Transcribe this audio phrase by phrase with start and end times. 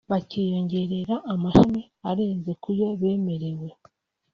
[0.11, 3.69] bakiyongerera amashami arenze kuyo bemerewe